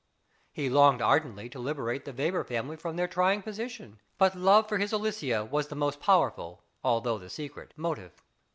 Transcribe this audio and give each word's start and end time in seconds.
He 0.51 0.67
longed 0.67 0.99
ardently 0.99 1.47
to 1.49 1.59
liberate 1.59 2.05
the 2.05 2.11
Weber 2.11 2.43
family 2.43 2.75
from 2.75 2.95
their 2.95 3.07
trying 3.07 3.43
position; 3.43 3.99
but 4.17 4.33
love 4.35 4.67
for 4.67 4.79
his 4.79 4.91
Aloysia 4.91 5.45
was 5.45 5.67
the 5.67 5.75
most 5.75 5.99
powerful, 5.99 6.63
although 6.83 7.19
the 7.19 7.29
secret 7.29 7.71
motive. 7.77 8.19